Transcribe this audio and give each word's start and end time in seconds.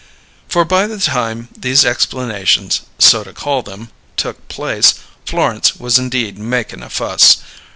For 0.47 0.65
by 0.65 0.87
the 0.87 0.97
time 0.97 1.49
these 1.55 1.85
explanations 1.85 2.81
(so 2.97 3.23
to 3.23 3.33
call 3.33 3.61
them) 3.61 3.89
took 4.17 4.47
place, 4.47 4.95
Florence 5.27 5.75
was 5.75 5.99
indeed 5.99 6.39
makin' 6.39 6.81
a 6.81 6.89
fuss. 6.89 7.37